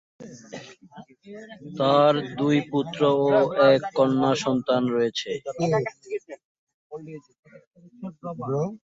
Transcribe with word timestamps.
তার 1.79 2.13
দুই 2.39 2.57
পুত্র 2.71 3.01
ও 3.25 3.29
এক 3.69 3.81
কন্যা 3.97 4.31
সন্তান 4.43 4.81
রয়েছে। 4.87 5.31